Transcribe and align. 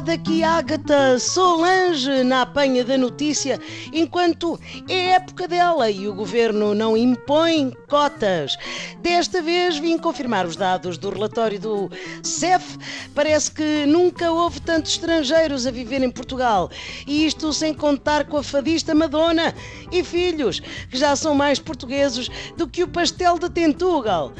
daqui 0.00 0.42
Ágata 0.42 1.18
Solange 1.18 2.24
na 2.24 2.42
apanha 2.42 2.84
da 2.84 2.98
notícia, 2.98 3.60
enquanto 3.92 4.58
é 4.88 5.10
época 5.10 5.46
dela 5.46 5.90
e 5.90 6.08
o 6.08 6.14
governo 6.14 6.74
não 6.74 6.96
impõe 6.96 7.72
cotas. 7.88 8.56
Desta 9.00 9.40
vez 9.42 9.78
vim 9.78 9.98
confirmar 9.98 10.46
os 10.46 10.56
dados 10.56 10.98
do 10.98 11.10
relatório 11.10 11.60
do 11.60 11.90
CEF. 12.22 12.78
Parece 13.14 13.50
que 13.50 13.86
nunca 13.86 14.30
houve 14.32 14.60
tantos 14.60 14.92
estrangeiros 14.92 15.66
a 15.66 15.70
viver 15.70 16.02
em 16.02 16.10
Portugal. 16.10 16.70
E 17.06 17.26
isto 17.26 17.52
sem 17.52 17.72
contar 17.72 18.24
com 18.26 18.36
a 18.36 18.42
fadista 18.42 18.94
Madonna 18.94 19.54
e 19.92 20.02
filhos, 20.02 20.60
que 20.90 20.96
já 20.96 21.14
são 21.14 21.34
mais 21.34 21.58
portugueses 21.58 22.28
do 22.56 22.66
que 22.66 22.82
o 22.82 22.88
pastel 22.88 23.38
de 23.38 23.48
Tentugal 23.48 24.32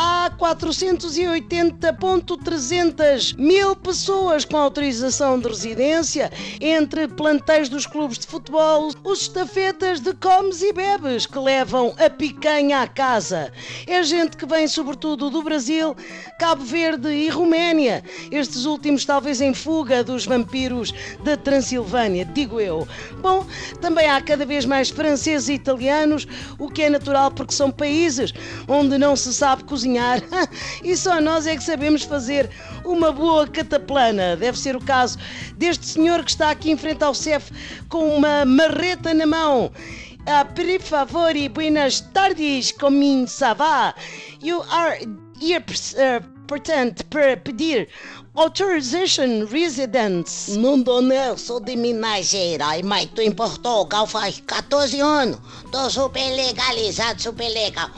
há 0.00 0.30
480.300 0.38 3.36
mil 3.36 3.74
pessoas 3.74 4.44
com 4.44 4.56
autorização 4.56 5.40
de 5.40 5.48
residência 5.48 6.30
entre 6.60 7.08
plantéis 7.08 7.68
dos 7.68 7.84
clubes 7.84 8.20
de 8.20 8.28
futebol, 8.28 8.92
os 9.02 9.22
estafetas 9.22 9.98
de 9.98 10.14
comes 10.14 10.62
e 10.62 10.72
bebes 10.72 11.26
que 11.26 11.36
levam 11.36 11.92
a 11.98 12.08
picanha 12.08 12.82
à 12.82 12.86
casa. 12.86 13.52
É 13.88 14.00
gente 14.04 14.36
que 14.36 14.46
vem 14.46 14.68
sobretudo 14.68 15.30
do 15.30 15.42
Brasil, 15.42 15.96
Cabo 16.38 16.62
Verde 16.62 17.08
e 17.08 17.28
Roménia, 17.28 18.04
estes 18.30 18.66
últimos 18.66 19.04
talvez 19.04 19.40
em 19.40 19.52
fuga 19.52 20.04
dos 20.04 20.24
vampiros 20.24 20.94
da 21.24 21.36
Transilvânia, 21.36 22.24
digo 22.24 22.60
eu. 22.60 22.86
Bom, 23.20 23.44
também 23.80 24.08
há 24.08 24.20
cada 24.20 24.46
vez 24.46 24.64
mais 24.64 24.90
franceses 24.90 25.48
e 25.48 25.54
italianos, 25.54 26.24
o 26.56 26.68
que 26.68 26.82
é 26.82 26.90
natural 26.90 27.32
porque 27.32 27.52
são 27.52 27.72
países 27.72 28.32
onde 28.68 28.96
não 28.96 29.16
se 29.16 29.34
sabe 29.34 29.64
cozinhar 29.64 29.87
cozinhar 29.88 30.22
e 30.84 30.96
só 30.96 31.20
nós 31.20 31.46
é 31.46 31.56
que 31.56 31.62
sabemos 31.62 32.02
fazer 32.02 32.50
uma 32.84 33.10
boa 33.10 33.46
cataplana. 33.46 34.36
Deve 34.36 34.58
ser 34.58 34.76
o 34.76 34.80
caso 34.80 35.18
deste 35.56 35.86
senhor 35.86 36.22
que 36.24 36.30
está 36.30 36.50
aqui 36.50 36.70
em 36.70 36.76
frente 36.76 37.02
ao 37.02 37.14
CEF 37.14 37.50
com 37.88 38.16
uma 38.16 38.44
marreta 38.44 39.14
na 39.14 39.26
mão. 39.26 39.72
Uh, 40.20 40.54
por 40.54 40.80
favor 40.82 41.34
e 41.34 41.48
buenas 41.48 42.00
tardes, 42.00 42.70
como 42.72 43.26
ça 43.26 43.54
va? 43.54 43.94
You 44.42 44.62
are 44.68 44.98
here, 45.40 45.64
uh, 45.64 46.22
portanto, 46.46 47.04
para 47.06 47.36
pedir 47.38 47.88
Authorization 48.34 49.46
Residence. 49.46 50.58
Não, 50.58 50.80
dona, 50.80 51.36
sou 51.38 51.60
de 51.60 51.74
Minas 51.76 52.26
Gerais, 52.26 52.82
mas 52.82 53.06
tô 53.06 53.22
em 53.22 53.32
Portugal 53.32 54.06
faz 54.06 54.42
14 54.46 55.00
anos. 55.00 55.38
Tô 55.72 55.88
super 55.88 56.30
legalizado, 56.36 57.22
super 57.22 57.48
legal. 57.48 57.90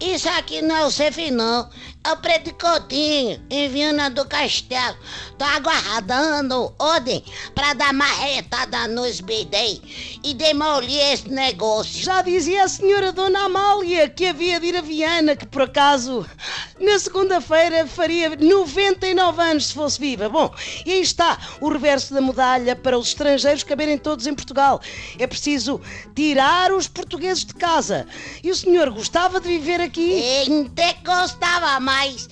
Isso 0.00 0.28
aqui 0.28 0.62
não 0.62 0.76
é 0.76 0.84
o 0.86 0.90
CEF, 0.90 1.30
não. 1.30 1.68
É 2.04 2.12
o 2.12 2.16
Predicotinho, 2.16 3.44
em 3.50 3.68
Viana 3.68 4.08
do 4.08 4.24
Castelo. 4.24 4.96
Tô 5.36 5.44
aguardando 5.44 6.72
ordem 6.78 7.24
pra 7.54 7.74
dar 7.74 7.92
marretada 7.92 8.86
nos 8.86 9.20
bidei 9.20 9.82
e 10.22 10.32
demolir 10.34 11.00
esse 11.12 11.28
negócio. 11.28 12.02
Já 12.02 12.22
dizia 12.22 12.64
a 12.64 12.68
senhora 12.68 13.12
Dona 13.12 13.46
Amália 13.46 14.08
que 14.08 14.26
havia 14.26 14.60
de 14.60 14.66
ir 14.66 14.76
a 14.76 14.80
Viana, 14.80 15.34
que 15.34 15.46
por 15.46 15.62
acaso 15.62 16.24
na 16.80 16.98
segunda-feira 16.98 17.86
faria 17.86 18.36
99 18.36 19.42
anos 19.42 19.66
se 19.68 19.74
fosse 19.74 19.98
viva. 19.98 20.28
Bom, 20.28 20.54
e 20.86 20.92
aí 20.92 21.00
está 21.00 21.38
o 21.60 21.68
reverso 21.68 22.14
da 22.14 22.20
medalha 22.20 22.76
para 22.76 22.98
os 22.98 23.08
estrangeiros 23.08 23.62
caberem 23.62 23.98
todos 23.98 24.26
em 24.26 24.34
Portugal. 24.34 24.80
É 25.18 25.26
preciso 25.26 25.80
tirar 26.14 26.72
os 26.72 26.86
portugueses 26.86 27.44
de 27.44 27.54
casa. 27.54 28.06
E 28.42 28.50
o 28.50 28.56
senhor 28.56 28.90
gostava 28.90 29.40
de 29.40 29.48
viver 29.48 29.80
aqui? 29.80 30.22
Até 30.66 30.94
gostava 31.04 31.80
mais. 31.80 32.28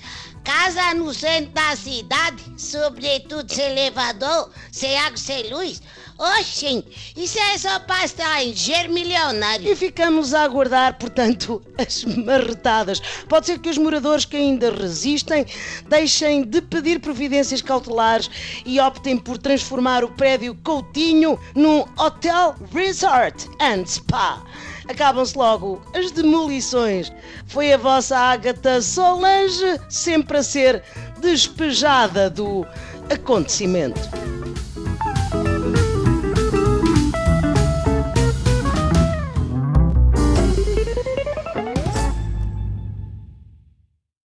Casa 0.47 0.95
no 0.95 1.13
centro 1.13 1.51
da 1.51 1.75
cidade, 1.75 2.41
sobretudo 2.57 3.53
sem 3.53 3.67
elevador, 3.67 4.49
sem 4.71 4.97
água, 4.97 5.17
sem 5.17 5.51
luz. 5.51 5.83
Oxi, 6.17 6.85
isso 7.17 7.37
é 7.37 7.59
só 7.59 7.81
para 7.81 8.05
estrangeiro 8.05 8.93
milionário. 8.93 9.69
E 9.69 9.75
ficamos 9.75 10.33
a 10.33 10.45
aguardar, 10.45 10.97
portanto, 10.99 11.61
as 11.77 12.05
marretadas. 12.05 13.03
Pode 13.29 13.47
ser 13.47 13.59
que 13.59 13.69
os 13.69 13.77
moradores 13.77 14.25
que 14.25 14.37
ainda 14.37 14.71
resistem 14.71 15.45
deixem 15.89 16.45
de 16.45 16.63
pedir 16.63 17.01
providências 17.01 17.61
cautelares 17.61 18.31
e 18.65 18.79
optem 18.79 19.19
por 19.19 19.39
transformar 19.39 20.05
o 20.05 20.13
prédio 20.13 20.55
Coutinho 20.63 21.37
num 21.57 21.85
Hotel 21.99 22.55
Resort 22.73 23.49
and 23.61 23.85
Spa 23.85 24.45
acabam-se 24.89 25.37
logo 25.37 25.81
as 25.95 26.11
demolições. 26.11 27.13
Foi 27.47 27.73
a 27.73 27.79
vossa 27.79 28.17
Ágata 28.17 28.81
Solange 28.81 29.81
sempre 29.89 30.39
a 30.39 30.43
ser 30.43 30.83
despejada 31.21 32.31
do 32.31 32.67
acontecimento. 33.11 34.01